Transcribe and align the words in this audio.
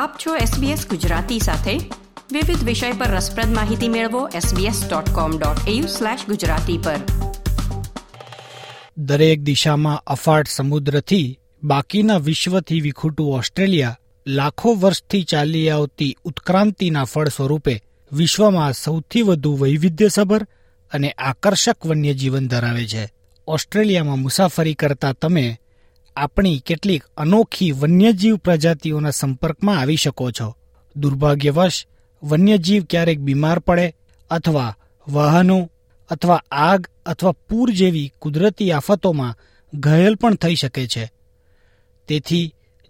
આપ 0.00 0.18
છો 0.18 0.36
SBS 0.36 0.88
ગુજરાતી 0.88 1.40
સાથે 1.40 1.78
વિવિધ 2.32 2.64
વિષય 2.64 2.92
પર 2.98 3.16
રસપ્રદ 3.16 3.54
માહિતી 3.54 3.88
મેળવો 3.88 4.28
sbs.com.au/gujarati 4.40 6.78
પર 6.78 7.00
દરેક 8.96 9.42
દિશામાં 9.42 10.02
અફાટ 10.06 10.48
સમુદ્રથી 10.48 11.38
બાકીના 11.62 12.18
વિશ્વથી 12.18 12.80
વિખૂટું 12.80 13.34
ઓસ્ટ્રેલિયા 13.34 13.96
લાખો 14.26 14.80
વર્ષથી 14.80 15.24
ચાલી 15.24 15.70
આવતી 15.70 16.16
ઉત્ક્રાંતિના 16.24 17.04
ફળ 17.04 17.28
સ્વરૂપે 17.28 17.82
વિશ્વમાં 18.12 18.74
સૌથી 18.74 19.22
વધુ 19.22 19.56
વૈવિધ્યસભર 19.56 20.46
અને 20.92 21.14
આકર્ષક 21.22 21.86
વન્યજીવન 21.86 22.48
ધરાવે 22.48 22.86
છે 22.86 23.08
ઓસ્ટ્રેલિયામાં 23.48 24.18
મુસાફરી 24.18 24.74
કરતા 24.74 25.12
તમે 25.12 25.60
આપણી 26.18 26.58
કેટલીક 26.58 27.04
અનોખી 27.16 27.72
વન્યજીવ 27.72 28.36
પ્રજાતિઓના 28.36 29.10
સંપર્કમાં 29.10 29.78
આવી 29.78 29.96
શકો 29.96 30.30
છો 30.30 30.48
દુર્ભાગ્યવશ 30.96 31.78
વન્યજીવ 32.22 32.82
ક્યારેક 32.84 33.20
બીમાર 33.20 33.60
પડે 33.60 33.86
અથવા 34.30 34.76
વાહનો 35.06 35.58
અથવા 36.10 36.42
આગ 36.50 36.82
અથવા 37.06 37.38
પૂર 37.48 37.68
જેવી 37.70 38.12
કુદરતી 38.18 38.72
આફતોમાં 38.72 39.38
ઘાયલ 39.72 40.16
પણ 40.16 40.34
થઈ 40.34 40.56
શકે 40.56 40.86
છે 40.86 41.04
તેથી 42.08 42.46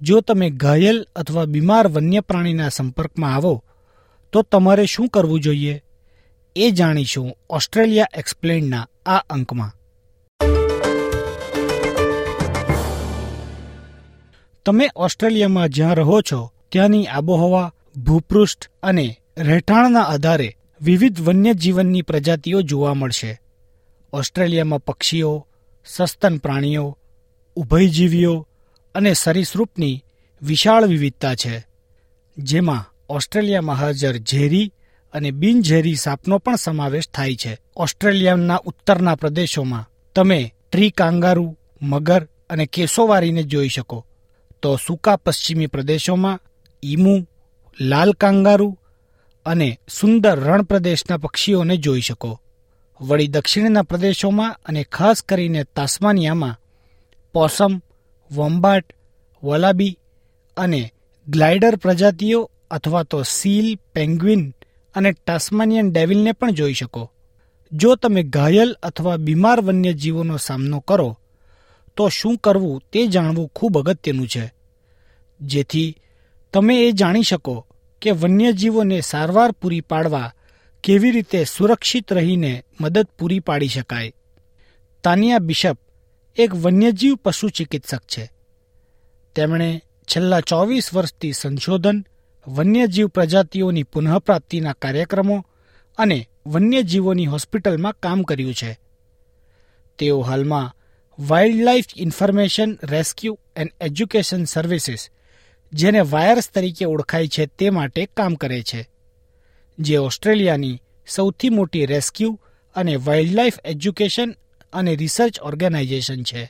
જો 0.01 0.21
તમે 0.21 0.51
ઘાયલ 0.51 0.99
અથવા 1.17 1.47
બીમાર 1.47 1.87
વન્ય 1.89 2.23
પ્રાણીના 2.23 2.69
સંપર્કમાં 2.69 3.35
આવો 3.35 3.55
તો 4.33 4.43
તમારે 4.43 4.87
શું 4.87 5.11
કરવું 5.11 5.41
જોઈએ 5.41 5.83
એ 6.57 6.71
જાણીશું 6.71 7.33
ઓસ્ટ્રેલિયા 7.49 8.15
એક્સપ્લેન્ડના 8.15 8.87
આ 9.07 9.23
અંકમાં 9.29 9.78
તમે 14.69 14.91
ઓસ્ટ્રેલિયામાં 14.95 15.71
જ્યાં 15.71 15.97
રહો 15.97 16.23
છો 16.23 16.53
ત્યાંની 16.73 17.07
આબોહવા 17.07 17.73
ભૂપૃષ્ઠ 18.05 18.65
અને 18.83 19.21
રહેઠાણના 19.39 20.03
આધારે 20.03 20.57
વિવિધ 20.83 21.21
વન્યજીવનની 21.21 22.03
પ્રજાતિઓ 22.03 22.61
જોવા 22.63 22.95
મળશે 22.95 23.41
ઓસ્ટ્રેલિયામાં 24.13 24.81
પક્ષીઓ 24.81 25.47
સસ્તન 25.87 26.37
પ્રાણીઓ 26.39 26.99
ઉભયજીવીઓ 27.57 28.47
અને 28.95 29.15
સરીસૃપની 29.15 30.05
વિશાળ 30.43 30.87
વિવિધતા 30.87 31.35
છે 31.35 31.65
જેમાં 32.39 32.85
ઓસ્ટ્રેલિયામાં 33.09 33.77
હાજર 33.77 34.17
ઝેરી 34.17 34.73
અને 35.15 35.31
બિનઝેરી 35.33 35.97
સાપનો 35.97 36.39
પણ 36.39 36.57
સમાવેશ 36.57 37.09
થાય 37.09 37.35
છે 37.35 37.59
ઓસ્ટ્રેલિયાના 37.77 38.65
ઉત્તરના 38.65 39.17
પ્રદેશોમાં 39.17 39.89
તમે 40.15 40.55
ટ્રી 40.73 40.91
કાંગારૂ 40.91 41.57
મગર 41.83 42.23
અને 42.51 42.67
કેસોવારીને 42.67 43.43
જોઈ 43.43 43.69
શકો 43.69 44.05
તો 44.63 44.71
સૂકા 44.77 45.17
પશ્ચિમી 45.17 45.67
પ્રદેશોમાં 45.67 46.43
ઈમુ 46.83 47.15
લાલ 47.79 48.11
કાંગારૂ 48.15 48.75
અને 49.47 49.69
સુંદર 49.89 50.37
રણ 50.39 50.65
પ્રદેશના 50.65 51.19
પક્ષીઓને 51.19 51.77
જોઈ 51.77 52.01
શકો 52.01 52.31
વળી 53.01 53.29
દક્ષિણના 53.29 53.83
પ્રદેશોમાં 53.83 54.59
અને 54.65 54.83
ખાસ 54.93 55.19
કરીને 55.23 55.63
તાસ્માનિયામાં 55.75 56.59
પોસમ 57.35 57.75
વોમ્બાટ 58.31 58.87
વલાબી 59.43 59.99
અને 60.57 60.83
ગ્લાઇડર 61.27 61.75
પ્રજાતિઓ 61.77 62.41
અથવા 62.71 63.05
તો 63.05 63.19
સીલ 63.27 63.69
પેંગ્વિન 63.93 64.43
અને 64.95 65.11
ટાસ્માનિયન 65.13 65.91
ડેવિલને 65.91 66.33
પણ 66.33 66.55
જોઈ 66.55 66.75
શકો 66.75 67.03
જો 67.73 67.91
તમે 67.97 68.23
ઘાયલ 68.27 68.71
અથવા 68.83 69.19
બીમાર 69.19 69.59
વન્યજીવોનો 69.63 70.37
સામનો 70.39 70.79
કરો 70.81 71.09
તો 71.99 72.05
શું 72.09 72.37
કરવું 72.39 72.83
તે 72.93 73.01
જાણવું 73.07 73.53
ખૂબ 73.53 73.75
અગત્યનું 73.83 74.27
છે 74.27 74.45
જેથી 75.41 75.97
તમે 76.55 76.75
એ 76.79 76.93
જાણી 76.93 77.23
શકો 77.23 77.55
કે 78.03 78.11
વન્યજીવોને 78.13 78.99
સારવાર 79.03 79.51
પૂરી 79.53 79.81
પાડવા 79.83 80.35
કેવી 80.85 81.11
રીતે 81.11 81.41
સુરક્ષિત 81.47 82.09
રહીને 82.11 82.53
મદદ 82.81 83.07
પૂરી 83.17 83.41
પાડી 83.41 83.69
શકાય 83.69 84.17
તાનિયા 85.05 85.39
બિશપ 85.41 85.79
એક 86.37 86.51
વન્યજીવ 86.55 87.15
પશુ 87.17 87.49
ચિકિત્સક 87.51 88.03
છે 88.07 88.25
તેમણે 89.37 89.71
છેલ્લા 90.09 90.41
ચોવીસ 90.41 90.87
વર્ષથી 90.93 91.33
સંશોધન 91.33 91.99
વન્યજીવ 92.47 93.09
પ્રજાતિઓની 93.09 93.85
પુનઃપ્રાપ્તિના 93.85 94.73
કાર્યક્રમો 94.73 95.37
અને 95.99 96.19
વન્યજીવોની 96.47 97.27
હોસ્પિટલમાં 97.27 98.01
કામ 98.01 98.21
કર્યું 98.23 98.55
છે 98.55 98.71
તેઓ 99.99 100.21
હાલમાં 100.23 100.73
wildlife 101.19 101.87
information 101.97 102.73
rescue 102.83 103.39
and 103.57 103.73
education 103.81 104.45
services 104.45 105.05
જેને 105.73 106.03
વાયર્સ 106.11 106.47
તરીકે 106.51 106.87
ઓળખાય 106.87 107.27
છે 107.27 107.47
તે 107.47 107.71
માટે 107.71 108.05
કામ 108.17 108.35
કરે 108.35 108.59
છે 108.63 108.83
જે 109.79 109.99
ઓસ્ટ્રેલિયાની 109.99 110.77
સૌથી 111.07 111.51
મોટી 111.51 111.87
રેસ્ક્યુ 111.87 112.31
અને 112.77 112.95
વાઇલ્ડલાઇફ 112.97 113.59
એજ્યુકેશન 113.65 114.37
અને 114.73 114.95
રિસર્ચ 114.95 115.43
ઓર્ગેનાઇઝેશન 115.43 116.23
છે 116.23 116.45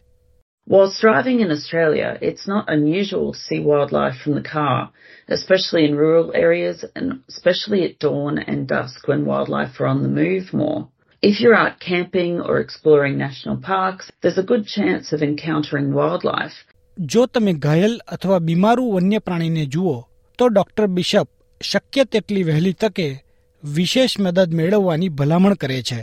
Whilst 0.69 1.01
driving 1.01 1.41
in 1.41 1.51
Australia, 1.51 2.19
it's 2.21 2.47
not 2.47 2.69
unusual 2.69 3.33
to 3.33 3.39
see 3.39 3.61
wildlife 3.61 4.17
from 4.23 4.35
the 4.35 4.49
car, 4.57 4.91
especially 5.29 5.83
in 5.89 5.97
rural 5.97 6.29
areas 6.35 6.85
and 6.95 7.07
especially 7.29 7.81
at 7.85 7.99
dawn 7.99 8.35
and 8.39 8.69
dusk 8.69 9.09
when 9.09 9.25
wildlife 9.25 9.81
are 9.81 9.87
on 9.87 10.03
the 10.03 10.15
move 10.23 10.53
more. 10.53 10.81
If 11.23 11.41
you're 11.41 11.55
out 11.55 11.81
camping 11.81 12.41
or 12.41 12.61
exploring 12.61 13.19
national 13.19 13.57
parks, 13.57 14.13
there's 14.23 14.39
a 14.39 14.45
good 14.45 14.67
chance 14.67 15.13
of 15.13 15.21
encountering 15.21 15.89
wildlife. 15.93 16.59
જો 16.99 17.27
તમે 17.27 17.53
ઘાયલ 17.53 17.95
અથવા 18.09 18.39
બીમારું 18.39 18.93
વન્ય 18.95 19.19
પ્રાણીને 19.19 19.65
જુઓ 19.67 19.95
તો 20.39 20.49
doctor 20.49 20.87
bishop 20.99 21.29
શક્ય 21.61 22.05
તેટલી 22.05 22.43
વહેલી 22.43 22.73
તકે 22.73 23.09
વિશેષ 23.65 24.17
મદદ 24.21 24.55
મેળવવાની 24.55 25.09
ભલામણ 25.19 25.55
કરે 25.55 25.81
છે 25.83 26.01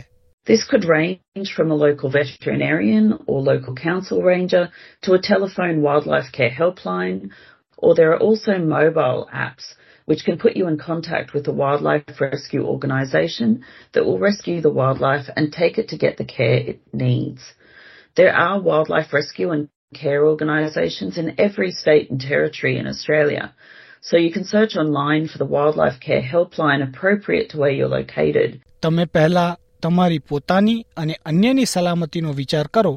This 0.46 0.64
could 0.70 0.84
range 0.96 1.48
from 1.56 1.70
a 1.70 1.80
local 1.86 2.10
veterinarian 2.10 3.06
or 3.26 3.38
local 3.42 3.74
council 3.88 4.18
ranger 4.22 4.64
to 5.02 5.14
a 5.14 5.24
telephone 5.32 5.76
wildlife 5.86 6.30
care 6.38 6.54
helpline, 6.60 7.18
or 7.78 7.90
there 7.94 8.12
are 8.14 8.22
also 8.28 8.52
mobile 8.76 9.22
apps 9.46 9.66
which 10.06 10.24
can 10.26 10.38
put 10.38 10.56
you 10.56 10.66
in 10.68 10.78
contact 10.78 11.34
with 11.34 11.46
a 11.48 11.52
wildlife 11.52 12.20
rescue 12.20 12.64
organisation 12.64 13.64
that 13.92 14.04
will 14.06 14.18
rescue 14.18 14.60
the 14.60 14.76
wildlife 14.80 15.28
and 15.36 15.52
take 15.52 15.78
it 15.78 15.88
to 15.90 15.98
get 15.98 16.16
the 16.16 16.24
care 16.24 16.58
it 16.72 16.80
needs. 16.92 17.42
There 18.16 18.34
are 18.34 18.60
wildlife 18.60 19.12
rescue 19.12 19.50
and 19.50 19.68
care 19.94 20.22
organisations 20.26 21.18
in 21.18 21.34
every 21.38 21.70
state 21.72 22.10
and 22.10 22.20
territory 22.20 22.78
in 22.78 22.86
Australia, 22.86 23.44
so 24.00 24.16
you 24.16 24.32
can 24.32 24.44
search 24.44 24.76
online 24.76 25.28
for 25.28 25.38
the 25.38 25.50
wildlife 25.56 25.98
care 26.00 26.22
helpline 26.22 26.82
appropriate 26.88 27.50
to 27.50 27.58
where 27.58 27.70
you're 27.70 27.94
located. 28.00 28.60
તમે 28.82 29.06
પહેલા 29.06 29.56
તમારી 29.82 30.18
પોતાની 30.18 30.86
અને 30.96 31.14
અન્યની 31.24 31.64
સલામતીનો 31.64 32.32
વિચાર 32.32 32.66
કરો 32.66 32.97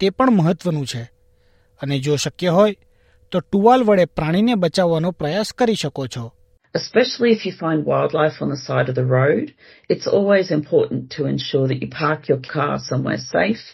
તે 0.00 0.10
પણ 0.10 0.30
મહત્વનું 0.30 0.86
છે 0.86 1.02
અને 1.80 1.98
જો 1.98 2.16
શક્ય 2.16 2.48
હોય 2.48 2.74
તો 3.32 3.40
ટુવાલ 3.40 3.82
વડે 3.84 4.04
પ્રાણીને 4.04 4.54
બચાવવાનો 4.54 5.10
પ્રયાસ 5.10 5.52
કરી 5.52 5.74
શકો 5.74 6.06
છો 6.06 6.32
Especially 6.72 7.32
if 7.32 7.44
you 7.46 7.52
find 7.52 7.84
wildlife 7.84 8.40
on 8.40 8.50
the 8.50 8.56
side 8.56 8.88
of 8.88 8.94
the 8.94 9.04
road, 9.04 9.54
it's 9.88 10.06
always 10.06 10.50
important 10.52 11.10
to 11.12 11.26
ensure 11.26 11.66
that 11.66 11.82
you 11.82 11.88
park 11.88 12.28
your 12.28 12.38
car 12.38 12.78
somewhere 12.78 13.18
safe, 13.18 13.73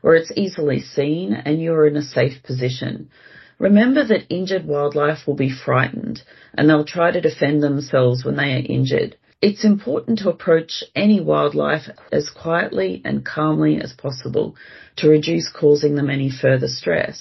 where 0.00 0.14
it's 0.14 0.32
easily 0.36 0.80
seen 0.80 1.34
and 1.34 1.60
you're 1.60 1.86
in 1.86 1.96
a 1.96 2.02
safe 2.02 2.42
position. 2.42 3.10
Remember 3.58 4.04
that 4.06 4.26
injured 4.28 4.66
wildlife 4.66 5.26
will 5.26 5.34
be 5.34 5.50
frightened 5.50 6.22
and 6.54 6.68
they'll 6.68 6.84
try 6.84 7.10
to 7.10 7.20
defend 7.20 7.62
themselves 7.62 8.24
when 8.24 8.36
they 8.36 8.52
are 8.52 8.64
injured. 8.76 9.16
It's 9.42 9.64
important 9.64 10.18
to 10.20 10.30
approach 10.30 10.82
any 10.94 11.20
wildlife 11.20 11.88
as 12.10 12.30
quietly 12.30 13.02
and 13.04 13.24
calmly 13.24 13.80
as 13.82 13.92
possible 13.92 14.56
to 14.96 15.08
reduce 15.08 15.50
causing 15.50 15.94
them 15.94 16.08
any 16.08 16.30
further 16.30 16.68
stress. 16.68 17.21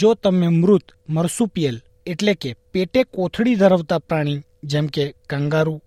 જો 0.00 0.14
તમે 0.14 0.48
મૃત 0.48 0.86
marsupial 1.08 1.76
એટલે 2.06 2.34
કે 2.34 2.50
પેટે 2.72 3.04
કોથળી 3.04 3.54
ધરાવતા 3.54 3.98
પ્રાણી 3.98 4.42
જેમ 4.62 4.86
કે 4.86 5.14
કંગારૂ 5.30 5.80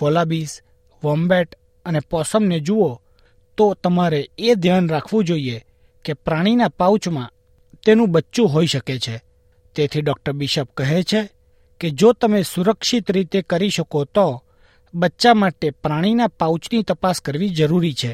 વોલાબીસ 0.00 0.62
વોમ્બેટ 1.02 1.54
અને 1.84 2.00
પોસમને 2.00 2.60
જુઓ 2.60 3.00
તો 3.58 3.74
તમારે 3.74 4.20
એ 4.38 4.54
ધ્યાન 4.54 4.88
રાખવું 4.88 5.24
જોઈએ 5.24 5.58
કે 6.04 6.14
પ્રાણીના 6.14 6.68
પાઉચમાં 6.68 7.32
તેનું 7.86 8.12
બચ્ચું 8.12 8.48
હોઈ 8.48 8.66
શકે 8.66 8.98
છે 8.98 9.16
તેથી 9.76 10.02
ડૉક્ટર 10.02 10.32
બિશપ 10.32 10.68
કહે 10.76 11.02
છે 11.02 11.20
કે 11.80 11.90
જો 11.90 12.12
તમે 12.12 12.42
સુરક્ષિત 12.42 13.10
રીતે 13.10 13.42
કરી 13.42 13.70
શકો 13.70 14.04
તો 14.04 14.42
બચ્ચા 14.94 15.34
માટે 15.34 15.70
પ્રાણીના 15.70 16.26
પાઉચની 16.26 16.82
તપાસ 16.82 17.20
કરવી 17.20 17.50
જરૂરી 17.50 17.94
છે 17.94 18.12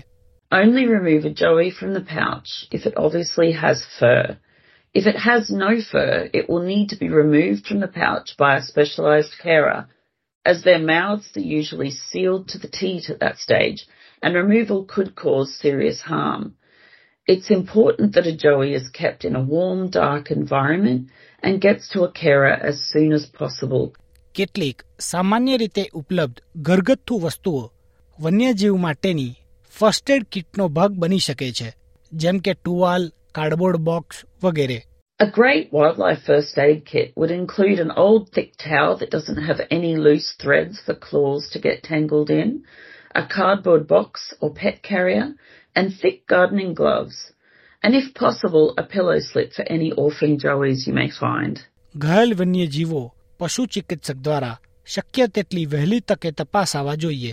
Only 0.53 0.85
remove 0.87 1.25
a 1.25 1.35
joey 1.35 1.71
from 1.71 1.91
the 1.95 2.05
pouch 2.17 2.51
if 2.71 2.87
it 2.87 2.95
obviously 2.97 3.51
has 3.53 3.79
fur. 3.99 4.37
If 4.95 5.07
it 5.07 5.19
has 5.19 5.51
no 5.51 5.71
fur, 5.91 6.31
it 6.33 6.49
will 6.49 6.63
need 6.63 6.87
to 6.89 6.97
be 6.97 7.09
removed 7.09 7.67
from 7.67 7.81
the 7.81 7.93
pouch 8.03 8.29
by 8.39 8.53
a 8.57 8.63
specialized 8.63 9.35
carer 9.43 9.81
as 10.51 10.63
their 10.63 10.83
mouths 10.95 11.29
are 11.39 11.51
usually 11.59 11.93
sealed 12.09 12.45
to 12.49 12.59
the 12.59 12.73
teat 12.81 13.05
at 13.13 13.21
that 13.25 13.39
stage 13.47 13.81
and 14.23 14.35
removal 14.35 14.79
could 14.95 15.11
cause 15.15 15.49
serious 15.65 16.01
harm. 16.03 16.45
It's 17.29 17.51
important 17.51 18.15
that 18.15 18.27
a 18.27 18.37
joey 18.37 18.71
is 18.75 18.89
kept 19.01 19.25
in 19.25 19.35
a 19.37 19.47
warm, 19.55 19.81
dark 19.91 20.31
environment 20.31 21.01
and 21.43 21.61
gets 21.61 21.89
to 21.93 22.05
a 22.05 22.13
carer 22.13 22.55
as 22.71 22.77
soon 22.93 23.11
as 23.13 23.25
possible. 23.41 23.87
કેટલીક 24.35 24.79
સામાન્ય 24.99 25.57
રીતે 25.57 25.85
ઉપલબ્ધ 26.01 26.41
ઘરગથ્થુ 26.69 27.17
વસ્તુઓ 27.25 27.63
વન્યજીવ 28.19 28.75
માટેની 28.85 29.33
first 29.75 30.11
aid 30.17 30.27
કિટનો 30.35 30.67
ભાગ 30.77 30.99
બની 31.03 31.25
શકે 31.27 31.49
છે 31.59 31.69
જેમ 32.13 32.39
કે 32.39 32.53
ટુવાલ 32.57 33.05
કાર્ડબોર્ડ 33.39 33.85
બોક્સ 33.89 34.19
વગેરે 34.43 34.79
A 35.19 35.31
great 35.31 35.73
wildlife 35.73 36.25
first 36.27 36.59
aid 36.59 36.85
kit 36.85 37.15
would 37.17 37.31
include 37.31 37.79
an 37.79 37.91
old 37.91 38.29
thick 38.33 38.53
towel 38.59 38.99
that 38.99 39.11
doesn't 39.11 39.43
have 39.43 39.63
any 39.71 39.97
loose 39.97 40.35
threads 40.39 40.79
for 40.79 40.95
claws 40.95 41.49
to 41.53 41.59
get 41.59 41.83
tangled 41.83 42.29
in, 42.29 42.65
a 43.15 43.27
cardboard 43.27 43.87
box 43.89 44.35
or 44.43 44.53
pet 44.53 44.83
carrier, 44.83 45.35
and 45.75 45.95
thick 45.95 46.27
gardening 46.27 46.75
gloves. 46.75 47.33
And 47.83 47.95
if 47.95 48.13
possible, 48.13 48.75
a 48.77 48.83
pillow 48.83 49.19
slip 49.21 49.55
for 49.55 49.63
any 49.63 49.91
orphan 49.93 50.37
joeys 50.39 50.87
you 50.87 50.93
may 50.93 51.09
find. 51.23 51.55
ઘાયલ 51.95 52.35
વન્યજીવો 52.35 53.03
પશુ 53.41 53.67
ચિકિત્સક 53.75 54.21
દ્વારા 54.27 54.53
શક્ય 54.87 55.29
તેટલી 55.37 55.67
વહેલી 55.67 56.01
તકે 56.11 56.35
તપાસાવા 56.41 56.97
જોઈએ 56.97 57.33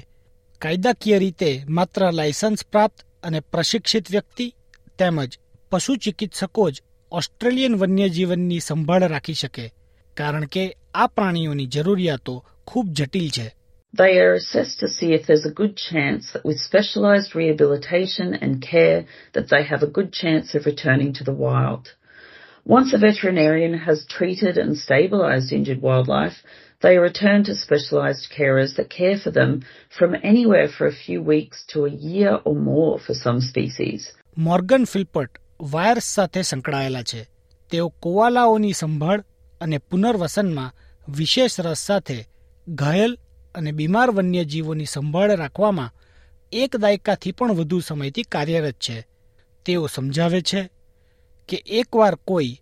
કાયદાકીય 0.61 1.19
રીતે 1.25 1.51
માત્ર 1.67 2.07
લાયસન્સ 2.19 2.65
પ્રાપ્ત 2.71 3.05
અને 3.23 3.39
પ્રશિક્ષિત 3.51 4.15
વ્યક્તિ 4.15 4.47
તેમજ 5.00 5.39
પશુ 5.71 6.00
ચિકિત્સકો 6.05 6.71
જ 6.71 6.75
ઓસ્ટ્રેલિયન 7.19 7.73
વન્યજીવનની 7.81 8.59
સંભાળ 8.59 9.03
રાખી 9.07 9.33
શકે 9.33 9.65
કારણ 10.17 10.45
કે 10.45 10.63
આ 11.01 11.07
પ્રાણીઓની 11.07 11.65
જરૂરિયાતો 11.75 12.33
ખૂબ 12.67 12.88
જટિલ 13.00 13.27
છે 13.38 13.47
They 13.94 14.13
are 14.21 14.33
assessed 14.33 14.79
to 14.79 14.88
see 14.88 15.09
if 15.17 15.27
there's 15.27 15.45
a 15.45 15.57
good 15.59 15.75
chance 15.89 16.23
that 16.33 16.45
with 16.50 16.63
specialized 16.69 17.35
rehabilitation 17.41 18.33
and 18.33 18.65
care 18.71 19.00
that 19.35 19.50
they 19.51 19.61
have 19.71 19.83
a 19.83 19.91
good 19.97 20.09
chance 20.21 20.55
of 20.57 20.65
returning 20.71 21.11
to 21.19 21.23
the 21.23 21.38
wild. 21.44 21.83
Once 22.77 22.89
a 22.94 22.97
veterinarian 22.97 23.75
has 23.88 24.07
treated 24.15 24.57
and 24.57 24.77
stabilized 24.85 25.53
injured 25.59 25.81
wildlife, 25.81 26.38
they 26.81 26.95
are 26.95 27.05
returned 27.11 27.45
to 27.47 27.55
specialized 27.55 28.25
carers 28.38 28.75
that 28.77 28.89
care 28.89 29.17
for 29.23 29.31
them 29.39 29.53
from 30.00 30.15
anywhere 30.23 30.67
for 30.77 30.88
a 30.88 31.00
few 31.05 31.21
weeks 31.33 31.63
to 31.73 31.85
a 31.85 31.95
year 32.11 32.33
or 32.44 32.55
more 32.55 32.94
for 33.05 33.13
some 33.25 33.39
species. 33.51 34.11
Morgan 34.50 34.85
ફિલ્પર્ટ 34.85 35.42
wires 35.71 36.13
સાથે 36.15 36.44
સંકળાયેલા 36.44 37.03
છે 37.03 37.27
તેઓ 37.71 37.89
કોઆલાઓની 37.89 38.73
સંભાળ 38.73 39.21
અને 39.61 39.77
પુનર્વસનમાં 39.79 40.75
વિશેષ 41.07 41.59
રસ 41.59 41.85
સાથે 41.85 42.17
ઘાયલ 42.67 43.17
અને 43.55 43.71
બીમાર 43.71 44.11
વન્યજીવોની 44.11 44.85
સંભાળ 44.85 45.35
રાખવામાં 45.35 45.95
એક 46.51 46.77
દાયકાથી 46.77 47.31
પણ 47.31 47.53
વધુ 47.53 47.81
સમયથી 47.81 48.23
કાર્યરત 48.23 48.77
છે 48.77 48.97
તેઓ 49.65 49.88
સમજાવે 49.88 50.41
છે 50.41 50.61
કે 51.50 51.57
એકવાર 51.65 52.15
કોઈ 52.25 52.61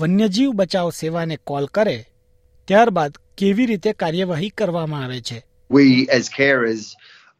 વન્યજીવ 0.00 0.50
બચાવ 0.50 0.90
સેવાને 0.90 1.36
કોલ 1.36 1.66
કરે 1.66 2.06
ત્યારબાદ 2.68 3.12
કેવી 3.36 3.66
રીતે 3.66 3.92
કાર્યવાહી 3.92 4.50
કરવામાં 4.50 5.04
આવે 5.04 5.20
છે 5.20 5.38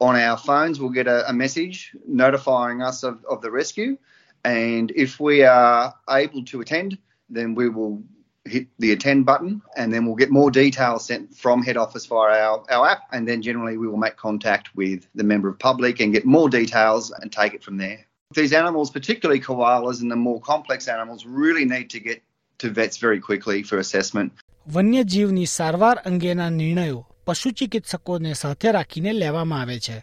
on 0.00 0.16
our 0.16 0.36
phones 0.36 0.80
will 0.80 0.90
get 0.90 1.06
a, 1.06 1.28
a 1.28 1.32
message 1.32 1.92
notifying 2.06 2.82
us 2.82 3.04
of, 3.04 3.14
of 3.24 3.40
the 3.40 3.50
rescue. 3.50 3.96
And 4.44 4.90
if 4.94 5.20
we 5.20 5.42
are 5.42 5.94
able 6.08 6.44
to 6.44 6.60
attend, 6.60 6.98
then 7.30 7.54
we 7.54 7.68
will 7.68 8.02
hit 8.44 8.66
the 8.78 8.92
attend 8.92 9.24
button 9.24 9.62
and 9.76 9.92
then 9.92 10.04
we'll 10.04 10.16
get 10.16 10.30
more 10.30 10.50
details 10.50 11.06
sent 11.06 11.34
from 11.34 11.62
head 11.62 11.76
office 11.76 12.04
via 12.06 12.42
our, 12.42 12.64
our 12.70 12.88
app. 12.88 13.02
And 13.12 13.26
then 13.26 13.40
generally 13.40 13.78
we 13.78 13.88
will 13.88 13.96
make 13.96 14.16
contact 14.16 14.76
with 14.76 15.06
the 15.14 15.24
member 15.24 15.48
of 15.48 15.58
public 15.58 16.00
and 16.00 16.12
get 16.12 16.26
more 16.26 16.50
details 16.50 17.10
and 17.10 17.32
take 17.32 17.54
it 17.54 17.64
from 17.64 17.78
there. 17.78 18.00
These 18.34 18.52
animals, 18.52 18.90
particularly 18.90 19.40
koalas 19.40 20.02
and 20.02 20.10
the 20.10 20.16
more 20.16 20.40
complex 20.40 20.88
animals, 20.88 21.24
really 21.24 21.64
need 21.64 21.88
to 21.90 22.00
get 22.00 22.22
to 22.58 22.70
vets 22.70 22.98
very 22.98 23.20
quickly 23.20 23.62
for 23.62 23.78
assessment. 23.78 24.32
વન્યજીવની 24.68 25.46
સારવાર 25.46 25.98
અંગેના 25.98 26.50
નિર્ણયો 26.50 27.00
પશુ 27.26 27.50
ચિકિત્સકોને 27.50 28.32
સાથે 28.32 28.72
રાખીને 28.72 29.12
લેવામાં 29.12 29.60
આવે 29.60 29.78
છે 29.78 29.96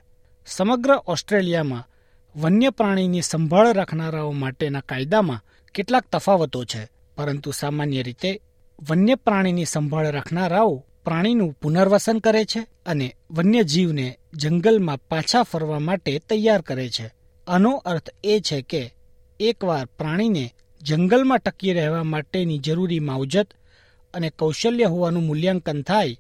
સમગ્ર 0.46 0.92
ઓસ્ટ્રેલિયામાં 1.08 1.91
વન્ય 2.36 2.72
પ્રાણીની 2.72 3.22
સંભાળ 3.22 3.74
રાખનારાઓ 3.74 4.34
માટેના 4.34 4.82
કાયદામાં 4.82 5.44
કેટલાક 5.76 6.06
તફાવતો 6.10 6.66
છે 6.66 6.82
પરંતુ 7.18 7.54
સામાન્ય 7.54 8.04
રીતે 8.04 8.32
વન્ય 8.80 9.16
પ્રાણીની 9.18 9.66
સંભાળ 9.66 10.12
રાખનારાઓ 10.12 10.84
પ્રાણીનું 11.04 11.56
પુનર્વસન 11.56 12.20
કરે 12.20 12.44
છે 12.46 12.62
અને 12.86 13.08
વન્યજીવને 13.30 14.08
જંગલમાં 14.34 15.04
પાછા 15.10 15.44
ફરવા 15.44 15.80
માટે 15.80 16.20
તૈયાર 16.20 16.64
કરે 16.64 16.88
છે 16.90 17.08
આનો 17.48 17.72
અર્થ 17.86 18.10
એ 18.24 18.42
છે 18.42 18.62
કે 18.62 18.84
એકવાર 19.40 19.88
પ્રાણીને 19.98 20.46
જંગલમાં 20.82 21.40
ટકી 21.40 21.74
રહેવા 21.74 22.04
માટેની 22.04 22.60
જરૂરી 22.60 23.00
માવજત 23.00 23.50
અને 24.14 24.30
કૌશલ્ય 24.30 24.88
હોવાનું 24.88 25.24
મૂલ્યાંકન 25.24 25.84
થાય 25.84 26.20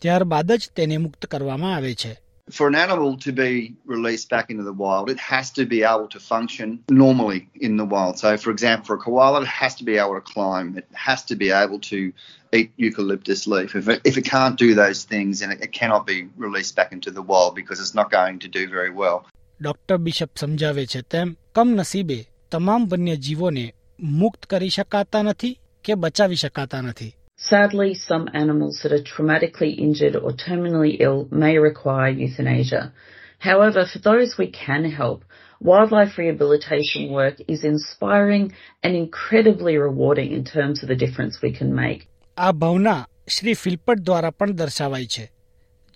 ત્યારબાદ 0.02 0.48
જ 0.52 0.62
તેને 0.74 0.96
મુક્ત 0.98 1.22
કરવામાં 1.26 1.74
આવે 1.74 1.94
છે 1.94 2.12
for 2.50 2.68
an 2.68 2.74
animal 2.74 3.16
to 3.18 3.32
be 3.32 3.74
released 3.86 4.28
back 4.28 4.50
into 4.50 4.62
the 4.62 4.72
wild, 4.72 5.08
it 5.08 5.18
has 5.18 5.50
to 5.52 5.64
be 5.64 5.82
able 5.82 6.08
to 6.08 6.20
function 6.20 6.84
normally 6.90 7.48
in 7.54 7.76
the 7.76 7.84
wild. 7.84 8.18
So, 8.18 8.36
for 8.36 8.50
example, 8.50 8.86
for 8.86 8.94
a 8.94 8.98
koala, 8.98 9.42
it 9.42 9.48
has 9.48 9.74
to 9.76 9.84
be 9.84 9.96
able 9.96 10.14
to 10.14 10.20
climb, 10.20 10.76
it 10.76 10.86
has 10.92 11.24
to 11.24 11.36
be 11.36 11.50
able 11.50 11.80
to 11.80 12.12
eat 12.52 12.72
eucalyptus 12.76 13.46
leaf. 13.46 13.74
If 13.74 13.88
it, 13.88 14.00
if 14.04 14.18
it 14.18 14.24
can't 14.26 14.58
do 14.58 14.74
those 14.74 15.04
things, 15.04 15.40
then 15.40 15.52
it, 15.52 15.62
it 15.62 15.72
cannot 15.72 16.06
be 16.06 16.28
released 16.36 16.76
back 16.76 16.92
into 16.92 17.10
the 17.10 17.22
wild 17.22 17.54
because 17.54 17.80
it's 17.80 17.94
not 17.94 18.10
going 18.10 18.38
to 18.40 18.48
do 18.48 18.68
very 18.68 18.90
well. 18.90 19.26
Dr. 19.60 19.98
Bishop 19.98 20.30
સમજાવે 20.36 20.86
છે 20.86 21.02
તેમ 21.02 21.36
કમનસીબે 21.54 22.26
તમામ 22.50 22.86
વન્ય 22.90 23.16
જીવોને 23.16 23.66
મુક્ત 24.20 24.46
કરી 24.46 24.68
શકાતા 24.68 25.22
નથી 25.22 25.58
કે 25.84 25.94
બચાવી 25.94 26.36
શકાતા 26.36 26.80
નથી 26.80 27.12
Sadly, 27.50 27.92
some 27.94 28.28
animals 28.32 28.80
that 28.82 28.92
are 28.92 29.02
traumatically 29.12 29.72
injured 29.86 30.16
or 30.16 30.32
terminally 30.32 30.96
ill 31.06 31.28
may 31.30 31.58
require 31.58 32.08
euthanasia. 32.08 32.92
However, 33.38 33.84
for 33.92 33.98
those 33.98 34.38
we 34.38 34.48
can 34.50 34.84
help, 35.00 35.24
wildlife 35.60 36.16
rehabilitation 36.16 37.10
work 37.12 37.36
is 37.46 37.64
inspiring 37.64 38.52
and 38.82 38.96
incredibly 38.96 39.76
rewarding 39.76 40.32
in 40.32 40.44
terms 40.44 40.82
of 40.82 40.88
the 40.88 40.96
difference 41.04 41.42
we 41.42 41.52
can 41.58 41.74
make. 41.74 42.00
આ 42.36 42.52
ભાવના 42.62 42.94
શ્રી 43.34 43.54
ફિલ્પટ 43.54 44.00
દ્વારા 44.06 44.30
પણ 44.30 44.56
દર્શાવાઈ 44.60 45.06
છે 45.14 45.24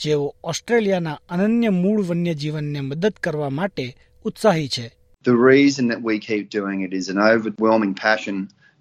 જેઓ 0.04 0.26
ઓસ્ટ્રેલિયાના 0.52 1.14
અનન્ય 1.36 1.70
મૂળ 1.82 2.02
વન્યજીવનને 2.10 2.80
મદદ 2.80 3.14
કરવા 3.26 3.48
માટે 3.60 3.86
ઉત્સાહી 4.24 4.68
છે 4.76 4.86
The 5.24 5.38
reason 5.52 5.84
that 5.92 6.02
we 6.08 6.14
keep 6.28 6.44
doing 6.58 6.78
it 6.86 6.92
is 7.00 7.08
an 7.14 7.18
overwhelming 7.32 7.94
passion 8.06 8.36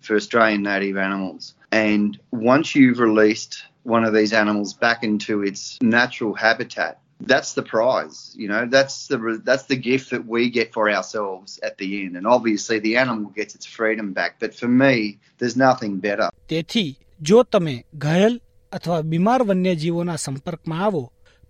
for 0.05 0.13
Australian 0.15 0.63
native 0.73 0.97
animals. 1.07 1.43
And 1.71 2.19
once 2.31 2.75
you've 2.75 2.99
released 2.99 3.63
one 3.83 4.03
of 4.03 4.13
these 4.13 4.33
animals 4.33 4.73
back 4.73 5.03
into 5.03 5.43
its 5.43 5.77
natural 5.81 6.33
habitat, 6.33 6.99
that's 7.21 7.53
the 7.53 7.63
prize, 7.63 8.33
you 8.35 8.47
know. 8.47 8.65
That's 8.65 9.07
the 9.07 9.41
that's 9.43 9.63
the 9.63 9.75
gift 9.75 10.11
that 10.11 10.25
we 10.25 10.49
get 10.49 10.73
for 10.73 10.89
ourselves 10.89 11.59
at 11.63 11.77
the 11.77 12.05
end, 12.05 12.15
and 12.15 12.27
obviously 12.27 12.79
the 12.79 12.97
animal 12.97 13.31
gets 13.31 13.55
its 13.55 13.65
freedom 13.65 14.13
back. 14.13 14.39
But 14.39 14.53
for 14.53 14.67
me, 14.67 15.19
there's 15.39 15.57
nothing 15.57 15.99
better. 15.99 16.29
તેથી 16.47 16.95
જો 17.21 17.43
તમે 17.43 17.75
ઘાયલ 17.97 18.39
અથવા 18.71 19.01
બીમાર 19.01 19.43
વન્યજીવોના 19.43 20.15
સંપર્કમાં 20.15 20.81
આવો 20.81 21.03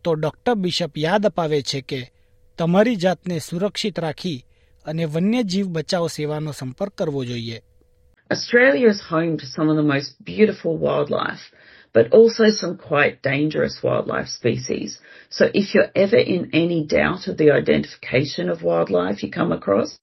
તો 0.04 0.16
doctor 0.16 0.56
bishop 0.56 0.98
યાદ 0.98 1.26
અપાવે 1.26 1.62
છે 1.62 1.82
કે 1.82 2.02
તમારી 2.58 2.96
જાતને 2.96 3.40
સુરક્ષિત 3.40 4.00
રાખી 4.00 4.40
અને 4.86 5.06
વન્યજીવ 5.06 5.68
બચાવ 5.68 6.08
સેવાનો 6.08 6.52
સંપર્ક 6.52 6.94
કરવો 6.96 7.24
જોઈએ 7.24 7.60
Australia 8.30 8.90
is 8.90 9.02
home 9.02 9.38
to 9.38 9.46
some 9.46 9.70
of 9.70 9.78
the 9.78 9.84
most 9.84 10.24
beautiful 10.24 10.78
wildlife, 10.78 11.52
but 11.94 12.12
also 12.12 12.50
some 12.50 12.78
quite 12.78 13.22
dangerous 13.22 13.80
wildlife 13.82 14.28
species. 14.28 15.00
So 15.30 15.50
if 15.54 15.74
you're 15.74 15.92
ever 15.96 16.18
in 16.18 16.50
any 16.54 16.86
doubt 16.86 17.28
of 17.28 17.38
the 17.38 17.52
identification 17.52 18.50
of 18.50 18.64
wildlife 18.64 19.24
you 19.24 19.32
come 19.32 19.54
across 19.54 19.98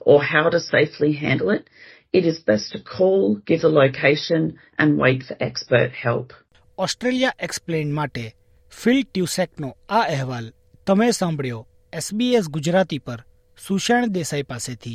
or 0.00 0.22
how 0.22 0.48
to 0.48 0.60
safely 0.60 1.12
handle 1.12 1.50
it, 1.50 1.68
it 2.12 2.24
is 2.24 2.38
best 2.40 2.72
to 2.72 2.80
call, 2.80 3.36
give 3.36 3.64
a 3.64 3.68
location 3.68 4.58
and 4.78 4.98
wait 4.98 5.24
for 5.24 5.36
expert 5.40 5.92
help. 5.92 6.32
Australia 6.78 7.32
explain 7.38 7.94
માટે 7.94 8.34
Phil 8.70 9.02
ટ્યુસેકનો 9.02 9.76
આ 9.88 10.00
અહેવાલ 10.00 10.52
તમે 10.86 11.10
સાંભળ્યો 11.10 11.66
SBS 11.92 12.48
Gujarati 12.48 12.98
પર 12.98 13.24
સુષેણ 13.66 14.06
દેસાઈ 14.06 14.42
પાસેથી 14.42 14.94